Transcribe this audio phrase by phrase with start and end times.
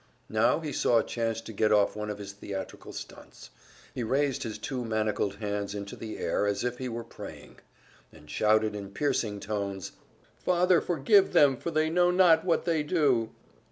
[0.31, 3.51] Now he saw a chance to get off one of his theatrical stunts;
[3.93, 7.57] he raised his two manacled hands into the air as if he were praying,
[8.11, 9.91] and shouted in piercing tones:
[10.43, 13.29] "Father, forgive them, for they know not what they do!"